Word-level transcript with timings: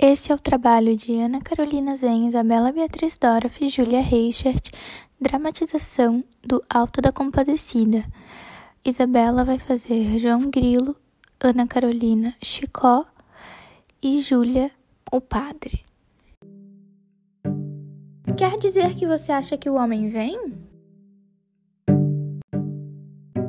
Esse 0.00 0.30
é 0.30 0.34
o 0.34 0.38
trabalho 0.38 0.96
de 0.96 1.12
Ana 1.18 1.40
Carolina 1.40 1.96
Zen, 1.96 2.28
Isabela 2.28 2.70
Beatriz 2.70 3.18
Dorff 3.18 3.64
e 3.64 3.68
Julia 3.68 4.00
Reichert, 4.00 4.70
dramatização 5.20 6.22
do 6.40 6.62
Alto 6.70 7.02
da 7.02 7.10
Compadecida. 7.10 8.04
Isabela 8.84 9.44
vai 9.44 9.58
fazer 9.58 10.16
João 10.20 10.50
Grilo, 10.50 10.94
Ana 11.40 11.66
Carolina 11.66 12.32
Chicó 12.40 13.04
e 14.00 14.20
Júlia 14.20 14.70
o 15.12 15.20
padre. 15.20 15.82
Quer 18.36 18.56
dizer 18.56 18.94
que 18.94 19.04
você 19.04 19.32
acha 19.32 19.58
que 19.58 19.68
o 19.68 19.74
homem 19.74 20.10
vem? 20.10 20.38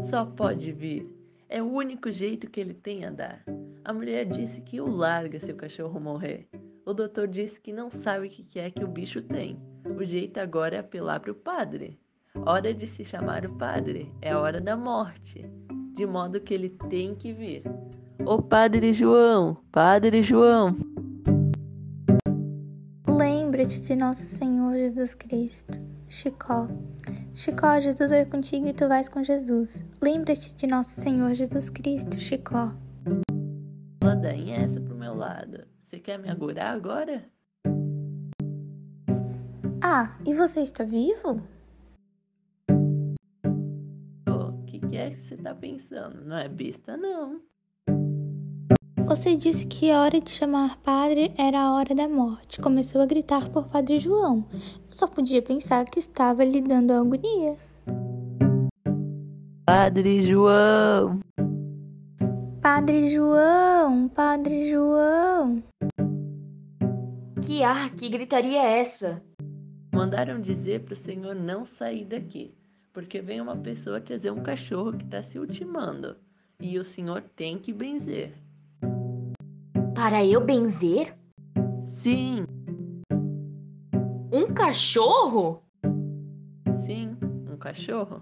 Só 0.02 0.26
pode 0.26 0.72
vir. 0.72 1.08
É 1.48 1.62
o 1.62 1.72
único 1.72 2.12
jeito 2.12 2.50
que 2.50 2.60
ele 2.60 2.74
tem 2.74 3.06
a 3.06 3.12
dar. 3.12 3.44
A 3.86 3.94
mulher 3.94 4.26
disse 4.26 4.62
que 4.62 4.82
o 4.82 4.88
larga 4.88 5.40
se 5.40 5.52
o 5.52 5.56
cachorro 5.56 6.00
morrer. 6.00 6.48
O 6.86 6.94
doutor 6.94 7.28
disse 7.28 7.60
que 7.60 7.72
não 7.72 7.90
sabe 7.90 8.28
o 8.28 8.30
que 8.30 8.60
é 8.60 8.70
que 8.70 8.84
o 8.84 8.88
bicho 8.88 9.22
tem. 9.22 9.60
O 9.86 10.04
jeito 10.04 10.40
agora 10.40 10.76
é 10.76 10.80
apelar 10.80 11.20
para 11.20 11.32
o 11.32 11.36
padre. 11.36 12.00
Hora 12.46 12.74
de 12.74 12.86
se 12.88 13.04
chamar 13.04 13.46
o 13.46 13.54
padre, 13.54 14.12
é 14.22 14.32
a 14.32 14.40
hora 14.40 14.62
da 14.62 14.78
morte, 14.78 15.46
de 15.96 16.06
modo 16.06 16.40
que 16.40 16.54
ele 16.54 16.70
tem 16.90 17.16
que 17.16 17.34
vir. 17.34 17.64
Ô 18.26 18.42
Padre 18.42 18.94
João, 18.94 19.58
Padre 19.72 20.22
João. 20.22 20.76
Lembre-te 23.08 23.82
de 23.82 23.96
nosso 23.96 24.24
Senhor 24.24 24.74
Jesus 24.74 25.14
Cristo. 25.14 25.80
Chicó. 26.08 26.68
Chicó, 27.34 27.80
Jesus 27.80 28.10
vai 28.10 28.26
contigo 28.26 28.68
e 28.68 28.74
tu 28.74 28.88
vais 28.88 29.08
com 29.10 29.24
Jesus. 29.24 29.86
Lembre-te 30.02 30.56
de 30.56 30.68
nosso 30.68 31.02
Senhor 31.02 31.34
Jesus 31.34 31.70
Cristo, 31.70 32.18
Chicó. 32.18 32.72
Ladainha 34.20 34.58
essa 34.58 34.82
pro 34.82 34.96
meu 34.96 35.16
lado. 35.16 35.66
Você 35.88 35.98
quer 35.98 36.20
me 36.20 36.30
agurar 36.30 36.76
agora? 36.76 37.24
Ah, 39.82 40.18
e 40.28 40.34
você 40.34 40.60
está 40.60 40.84
vivo? 40.84 41.42
O 44.28 44.66
que, 44.66 44.80
que 44.82 44.98
é 44.98 45.12
que 45.12 45.26
você 45.26 45.38
tá 45.38 45.56
pensando? 45.56 46.22
Não 46.26 46.38
é 46.38 46.50
besta, 46.50 46.98
não. 46.98 47.40
Você 49.08 49.38
disse 49.38 49.66
que 49.66 49.90
a 49.90 50.02
hora 50.02 50.20
de 50.20 50.30
chamar 50.30 50.78
padre 50.80 51.34
era 51.38 51.62
a 51.62 51.74
hora 51.74 51.96
da 51.96 52.10
morte. 52.10 52.60
Começou 52.60 53.00
a 53.00 53.06
gritar 53.06 53.50
por 53.50 53.70
Padre 53.70 54.00
João. 54.00 54.46
Eu 54.52 54.94
só 54.94 55.08
podia 55.08 55.42
pensar 55.42 55.86
que 55.86 55.98
estava 55.98 56.44
lhe 56.44 56.62
dando 56.62 56.92
agonia. 56.92 57.58
Padre 59.66 60.22
João! 60.22 61.22
Padre 62.72 63.10
João, 63.10 64.08
Padre 64.10 64.70
João. 64.70 65.64
Que 67.44 67.64
ar, 67.64 67.90
que 67.96 68.08
gritaria 68.08 68.62
é 68.62 68.80
essa? 68.80 69.24
Mandaram 69.92 70.40
dizer 70.40 70.84
pro 70.84 70.96
senhor 70.96 71.34
não 71.34 71.66
sair 71.66 72.06
daqui, 72.06 72.54
porque 72.94 73.22
vem 73.22 73.42
uma 73.42 73.58
pessoa 73.58 74.00
trazer 74.00 74.30
um 74.30 74.44
cachorro 74.44 74.96
que 74.96 75.04
tá 75.06 75.24
se 75.24 75.40
ultimando. 75.40 76.16
E 76.62 76.78
o 76.78 76.86
senhor 76.86 77.24
tem 77.36 77.58
que 77.58 77.74
benzer. 77.74 78.34
Para 79.96 80.24
eu 80.24 80.40
benzer? 80.40 81.18
Sim, 81.94 82.46
Um 84.32 84.54
cachorro? 84.54 85.64
sim, 86.86 87.18
um 87.52 87.58
cachorro. 87.58 88.22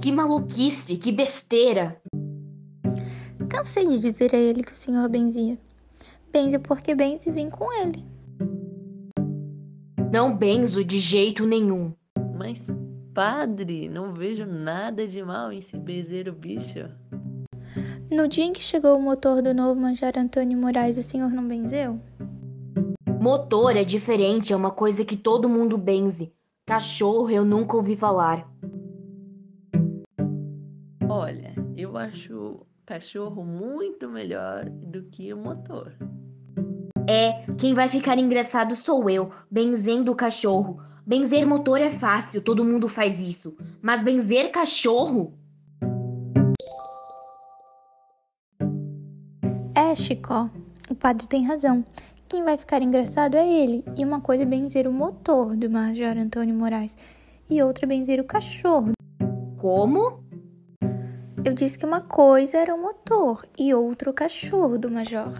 Que 0.00 0.12
maluquice, 0.12 0.96
que 0.96 1.10
besteira! 1.10 2.00
Cansei 3.48 3.86
de 3.86 3.98
dizer 3.98 4.34
a 4.34 4.38
ele 4.38 4.62
que 4.62 4.72
o 4.72 4.76
senhor 4.76 5.08
benzia. 5.08 5.58
Benze 6.32 6.58
porque 6.58 6.94
benze 6.94 7.28
e 7.28 7.32
vem 7.32 7.50
com 7.50 7.72
ele. 7.72 8.04
Não 10.12 10.36
benzo 10.36 10.84
de 10.84 10.98
jeito 10.98 11.46
nenhum. 11.46 11.92
Mas, 12.36 12.66
padre, 13.14 13.88
não 13.88 14.12
vejo 14.12 14.46
nada 14.46 15.06
de 15.06 15.22
mal 15.22 15.52
em 15.52 15.60
se 15.60 15.76
benzer 15.76 16.28
o 16.28 16.32
bicho. 16.32 16.88
No 18.10 18.28
dia 18.28 18.44
em 18.44 18.52
que 18.52 18.62
chegou 18.62 18.96
o 18.96 19.02
motor 19.02 19.40
do 19.40 19.54
novo 19.54 19.80
Major 19.80 20.12
Antônio 20.16 20.58
Moraes, 20.58 20.98
o 20.98 21.02
senhor 21.02 21.30
não 21.30 21.46
benzeu? 21.46 21.98
Motor 23.20 23.76
é 23.76 23.84
diferente, 23.84 24.52
é 24.52 24.56
uma 24.56 24.70
coisa 24.70 25.04
que 25.04 25.16
todo 25.16 25.48
mundo 25.48 25.78
benze. 25.78 26.34
Cachorro 26.66 27.30
eu 27.30 27.44
nunca 27.44 27.76
ouvi 27.76 27.96
falar. 27.96 28.50
Olha, 31.08 31.54
eu 31.76 31.96
acho 31.96 32.66
cachorro 32.92 33.42
muito 33.42 34.06
melhor 34.06 34.68
do 34.68 35.04
que 35.04 35.32
o 35.32 35.36
motor. 35.38 35.94
É, 37.08 37.46
quem 37.56 37.72
vai 37.72 37.88
ficar 37.88 38.18
engraçado 38.18 38.76
sou 38.76 39.08
eu, 39.08 39.32
benzendo 39.50 40.12
o 40.12 40.14
cachorro. 40.14 40.78
Benzer 41.06 41.46
motor 41.46 41.80
é 41.80 41.90
fácil, 41.90 42.42
todo 42.42 42.62
mundo 42.62 42.88
faz 42.88 43.18
isso. 43.18 43.56
Mas 43.80 44.02
benzer 44.02 44.50
cachorro? 44.50 45.32
É, 49.74 49.94
Chicó. 49.94 50.50
O 50.90 50.94
padre 50.94 51.26
tem 51.26 51.46
razão. 51.46 51.82
Quem 52.28 52.44
vai 52.44 52.58
ficar 52.58 52.82
engraçado 52.82 53.36
é 53.36 53.50
ele. 53.50 53.82
E 53.96 54.04
uma 54.04 54.20
coisa 54.20 54.42
é 54.42 54.46
benzer 54.46 54.86
o 54.86 54.92
motor 54.92 55.56
do 55.56 55.70
Major 55.70 56.18
Antônio 56.18 56.54
Moraes. 56.54 56.94
E 57.48 57.62
outra 57.62 57.86
é 57.86 57.88
benzer 57.88 58.20
o 58.20 58.24
cachorro. 58.24 58.92
Como? 59.56 60.21
Eu 61.44 61.54
disse 61.54 61.76
que 61.76 61.84
uma 61.84 62.00
coisa 62.00 62.56
era 62.56 62.72
o 62.72 62.80
motor 62.80 63.44
e 63.58 63.74
outra 63.74 64.08
o 64.08 64.12
cachorro 64.12 64.78
do 64.78 64.88
Major. 64.88 65.34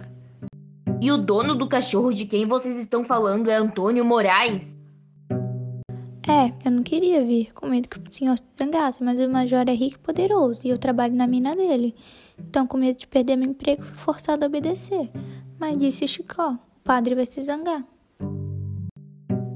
E 0.99 1.09
o 1.09 1.17
dono 1.17 1.55
do 1.55 1.65
cachorro 1.65 2.13
de 2.13 2.25
quem 2.25 2.45
vocês 2.45 2.77
estão 2.77 3.05
falando 3.05 3.49
é 3.49 3.55
Antônio 3.55 4.03
Moraes? 4.03 4.77
É, 6.27 6.53
eu 6.65 6.71
não 6.71 6.83
queria 6.83 7.23
vir, 7.23 7.53
com 7.53 7.67
medo 7.67 7.87
que 7.87 7.97
o 7.97 8.03
senhor 8.11 8.37
se 8.37 8.45
zangasse, 8.53 9.01
mas 9.01 9.17
o 9.17 9.29
Major 9.29 9.63
é 9.65 9.73
rico 9.73 9.95
e 9.95 9.99
poderoso 9.99 10.61
e 10.65 10.69
eu 10.69 10.77
trabalho 10.77 11.15
na 11.15 11.25
mina 11.25 11.55
dele. 11.55 11.95
Então, 12.37 12.67
com 12.67 12.77
medo 12.77 12.99
de 12.99 13.07
perder 13.07 13.37
meu 13.37 13.49
emprego, 13.49 13.83
fui 13.83 13.95
forçado 13.95 14.43
a 14.43 14.47
obedecer. 14.47 15.09
Mas 15.57 15.77
disse 15.77 16.05
Chicó, 16.05 16.51
o 16.51 16.83
padre 16.83 17.15
vai 17.15 17.25
se 17.25 17.41
zangar. 17.41 17.81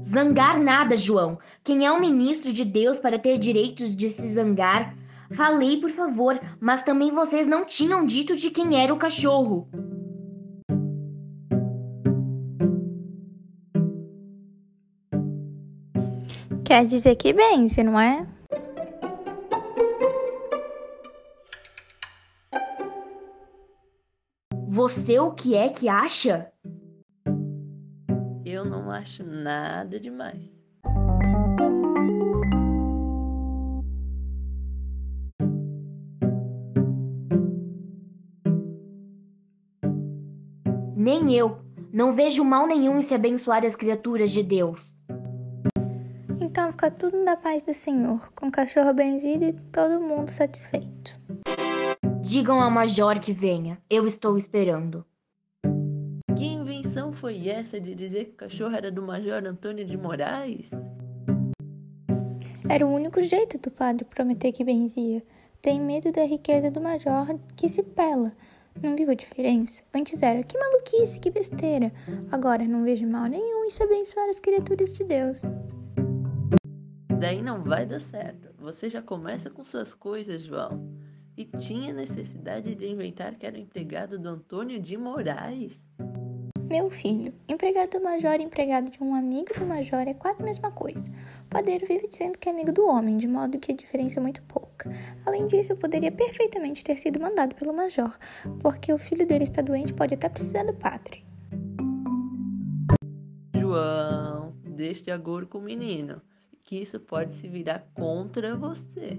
Zangar 0.02 0.58
nada, 0.58 0.96
João. 0.96 1.38
Quem 1.62 1.84
é 1.84 1.92
um 1.92 2.00
ministro 2.00 2.54
de 2.54 2.64
Deus 2.64 2.98
para 2.98 3.18
ter 3.18 3.36
direitos 3.36 3.94
de 3.94 4.08
se 4.08 4.26
zangar? 4.32 4.96
Falei, 5.30 5.80
por 5.80 5.90
favor, 5.90 6.40
mas 6.60 6.82
também 6.82 7.12
vocês 7.12 7.46
não 7.46 7.64
tinham 7.64 8.04
dito 8.04 8.34
de 8.34 8.50
quem 8.50 8.82
era 8.82 8.92
o 8.92 8.98
cachorro. 8.98 9.68
Quer 16.64 16.84
dizer 16.84 17.16
que 17.16 17.32
benze, 17.32 17.82
não 17.82 17.98
é? 17.98 18.26
Você 24.66 25.18
o 25.18 25.32
que 25.32 25.54
é 25.54 25.68
que 25.68 25.88
acha? 25.88 26.52
Eu 28.44 28.64
não 28.64 28.90
acho 28.90 29.24
nada 29.24 29.98
demais. 29.98 30.40
Nem 41.08 41.34
eu. 41.34 41.56
Não 41.90 42.12
vejo 42.12 42.44
mal 42.44 42.66
nenhum 42.66 42.98
em 42.98 43.00
se 43.00 43.14
abençoar 43.14 43.64
as 43.64 43.74
criaturas 43.74 44.30
de 44.30 44.42
Deus. 44.42 44.94
Então 46.38 46.70
fica 46.70 46.90
tudo 46.90 47.24
na 47.24 47.34
paz 47.34 47.62
do 47.62 47.72
Senhor, 47.72 48.30
com 48.34 48.48
o 48.48 48.52
cachorro 48.52 48.92
benzido 48.92 49.42
e 49.46 49.54
todo 49.72 50.02
mundo 50.02 50.28
satisfeito. 50.28 51.18
Digam 52.20 52.60
ao 52.60 52.70
Major 52.70 53.18
que 53.20 53.32
venha. 53.32 53.78
Eu 53.88 54.06
estou 54.06 54.36
esperando. 54.36 55.02
Que 56.36 56.44
invenção 56.44 57.10
foi 57.14 57.48
essa 57.48 57.80
de 57.80 57.94
dizer 57.94 58.26
que 58.26 58.32
o 58.32 58.36
cachorro 58.36 58.76
era 58.76 58.92
do 58.92 59.00
Major 59.00 59.42
Antônio 59.46 59.86
de 59.86 59.96
Moraes? 59.96 60.66
Era 62.68 62.86
o 62.86 62.92
único 62.92 63.22
jeito 63.22 63.56
do 63.56 63.70
padre 63.70 64.04
prometer 64.04 64.52
que 64.52 64.62
benzia. 64.62 65.22
Tem 65.62 65.80
medo 65.80 66.12
da 66.12 66.24
riqueza 66.24 66.70
do 66.70 66.82
major 66.82 67.28
que 67.56 67.66
se 67.66 67.82
pela. 67.82 68.30
Não 68.82 68.94
viu 68.94 69.10
a 69.10 69.14
diferença? 69.14 69.82
Antes 69.92 70.22
era 70.22 70.42
que 70.42 70.58
maluquice, 70.58 71.20
que 71.20 71.30
besteira. 71.30 71.92
Agora 72.30 72.64
não 72.64 72.84
vejo 72.84 73.06
mal 73.06 73.26
nenhum 73.26 73.64
em 73.64 73.70
se 73.70 73.82
abençoar 73.82 74.28
as 74.28 74.38
criaturas 74.38 74.92
de 74.92 75.04
Deus. 75.04 75.42
Daí 77.18 77.42
não 77.42 77.62
vai 77.62 77.84
dar 77.84 78.00
certo. 78.00 78.48
Você 78.58 78.88
já 78.88 79.02
começa 79.02 79.50
com 79.50 79.64
suas 79.64 79.92
coisas, 79.92 80.42
João. 80.42 80.88
E 81.36 81.44
tinha 81.44 81.92
necessidade 81.92 82.74
de 82.74 82.86
inventar 82.86 83.34
que 83.34 83.46
era 83.46 83.58
empregado 83.58 84.18
do 84.18 84.28
Antônio 84.28 84.80
de 84.80 84.96
Moraes? 84.96 85.72
Meu 86.68 86.90
filho, 86.90 87.32
empregado 87.48 87.92
do 87.92 88.04
major 88.04 88.38
e 88.38 88.44
empregado 88.44 88.90
de 88.90 89.02
um 89.02 89.14
amigo 89.14 89.58
do 89.58 89.64
major 89.64 90.06
é 90.06 90.12
quase 90.12 90.42
a 90.42 90.44
mesma 90.44 90.70
coisa. 90.70 91.02
O 91.46 91.48
padeiro 91.48 91.86
vive 91.86 92.06
dizendo 92.06 92.38
que 92.38 92.46
é 92.46 92.52
amigo 92.52 92.70
do 92.70 92.84
homem, 92.84 93.16
de 93.16 93.26
modo 93.26 93.58
que 93.58 93.72
a 93.72 93.74
diferença 93.74 94.20
é 94.20 94.22
muito 94.22 94.42
pouca. 94.42 94.90
Além 95.24 95.46
disso, 95.46 95.72
eu 95.72 95.78
poderia 95.78 96.12
perfeitamente 96.12 96.84
ter 96.84 96.98
sido 96.98 97.18
mandado 97.18 97.54
pelo 97.54 97.72
major, 97.72 98.14
porque 98.60 98.92
o 98.92 98.98
filho 98.98 99.26
dele 99.26 99.44
está 99.44 99.62
doente 99.62 99.92
e 99.92 99.94
pode 99.94 100.12
até 100.12 100.28
precisar 100.28 100.64
do 100.64 100.74
padre. 100.74 101.24
João, 103.56 104.52
deixe 104.62 105.04
de 105.04 105.10
agora 105.10 105.46
com 105.46 105.56
o 105.56 105.62
menino, 105.62 106.20
que 106.62 106.76
isso 106.76 107.00
pode 107.00 107.34
se 107.36 107.48
virar 107.48 107.88
contra 107.94 108.54
você. 108.54 109.18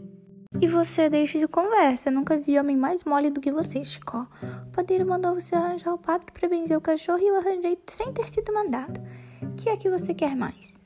E 0.57 0.67
você 0.67 1.09
deixa 1.09 1.37
de 1.37 1.47
conversa. 1.47 2.09
Nunca 2.09 2.37
vi 2.37 2.57
homem 2.57 2.75
mais 2.75 3.03
mole 3.03 3.29
do 3.29 3.39
que 3.39 3.51
você, 3.51 3.83
Chico. 3.83 4.27
O 4.67 4.71
padeiro 4.71 5.05
mandou 5.05 5.35
você 5.35 5.55
arranjar 5.55 5.93
o 5.93 5.97
padre 5.97 6.31
para 6.31 6.49
benzer 6.49 6.75
o 6.75 6.81
cachorro 6.81 7.19
e 7.19 7.27
eu 7.27 7.37
arranjei 7.37 7.77
sem 7.87 8.11
ter 8.11 8.27
sido 8.27 8.51
mandado. 8.51 8.99
O 9.43 9.55
que 9.55 9.69
é 9.69 9.77
que 9.77 9.89
você 9.89 10.13
quer 10.13 10.35
mais? 10.35 10.79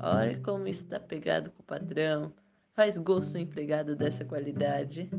Olha 0.00 0.40
como 0.42 0.66
está 0.66 0.98
pegado 0.98 1.50
com 1.50 1.62
o 1.62 1.66
patrão. 1.66 2.32
Faz 2.74 2.96
gosto 2.96 3.36
um 3.36 3.40
empregado 3.40 3.94
dessa 3.94 4.24
qualidade. 4.24 5.10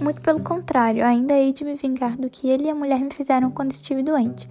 Muito 0.00 0.20
pelo 0.20 0.42
contrário, 0.42 1.04
ainda 1.04 1.34
hei 1.34 1.52
de 1.52 1.64
me 1.64 1.74
vingar 1.74 2.16
do 2.16 2.30
que 2.30 2.48
ele 2.48 2.64
e 2.64 2.70
a 2.70 2.74
mulher 2.74 3.00
me 3.00 3.12
fizeram 3.12 3.50
quando 3.50 3.72
estive 3.72 4.02
doente. 4.02 4.48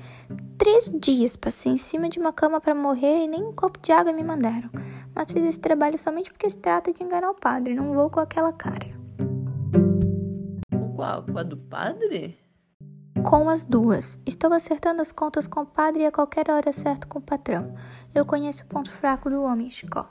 Três 0.61 0.93
dias 0.93 1.35
passei 1.35 1.71
em 1.71 1.77
cima 1.77 2.07
de 2.07 2.19
uma 2.19 2.31
cama 2.31 2.61
para 2.61 2.75
morrer 2.75 3.23
e 3.23 3.27
nem 3.27 3.43
um 3.43 3.51
copo 3.51 3.79
de 3.79 3.91
água 3.91 4.13
me 4.13 4.21
mandaram. 4.21 4.69
Mas 5.15 5.31
fiz 5.31 5.43
esse 5.43 5.59
trabalho 5.59 5.97
somente 5.97 6.31
porque 6.31 6.47
se 6.47 6.57
trata 6.59 6.93
de 6.93 7.03
enganar 7.03 7.31
o 7.31 7.33
padre, 7.33 7.73
não 7.73 7.95
vou 7.95 8.11
com 8.11 8.19
aquela 8.19 8.53
cara. 8.53 8.87
Com 10.71 10.93
qual? 10.93 11.25
Com 11.25 11.39
a 11.39 11.41
do 11.41 11.57
padre? 11.57 12.37
Com 13.27 13.49
as 13.49 13.65
duas. 13.65 14.19
Estou 14.23 14.53
acertando 14.53 15.01
as 15.01 15.11
contas 15.11 15.47
com 15.47 15.61
o 15.61 15.65
padre 15.65 16.03
e 16.03 16.05
a 16.05 16.11
qualquer 16.11 16.47
hora 16.51 16.71
certo 16.71 17.07
com 17.07 17.17
o 17.17 17.23
patrão. 17.23 17.73
Eu 18.13 18.23
conheço 18.23 18.63
o 18.63 18.67
ponto 18.67 18.91
fraco 18.91 19.31
do 19.31 19.41
homem, 19.41 19.71
Chicó. 19.71 20.07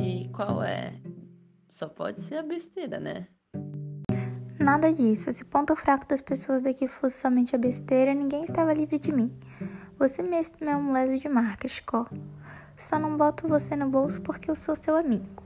E 0.00 0.28
qual 0.28 0.62
é? 0.62 0.94
Só 1.68 1.88
pode 1.88 2.22
ser 2.28 2.36
a 2.36 2.42
besteira, 2.44 3.00
né? 3.00 3.26
Nada 4.58 4.92
disso. 4.92 5.32
Se 5.32 5.42
o 5.42 5.46
ponto 5.46 5.74
fraco 5.74 6.06
das 6.06 6.20
pessoas 6.20 6.62
daqui 6.62 6.86
fosse 6.86 7.20
somente 7.20 7.54
a 7.54 7.58
besteira, 7.58 8.14
ninguém 8.14 8.44
estava 8.44 8.72
livre 8.72 8.98
de 8.98 9.12
mim. 9.12 9.32
Você 9.98 10.22
mesmo 10.22 10.68
é 10.68 10.76
um 10.76 10.92
leso 10.92 11.18
de 11.18 11.28
marca, 11.28 11.68
Chicó. 11.68 12.06
Só 12.76 12.98
não 12.98 13.16
boto 13.16 13.48
você 13.48 13.76
no 13.76 13.88
bolso 13.88 14.20
porque 14.20 14.50
eu 14.50 14.56
sou 14.56 14.74
seu 14.76 14.96
amigo. 14.96 15.42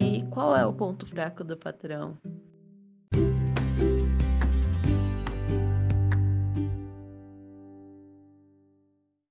E 0.00 0.22
qual 0.30 0.56
é 0.56 0.66
o 0.66 0.72
ponto 0.72 1.06
fraco 1.06 1.44
do 1.44 1.56
patrão? 1.56 2.16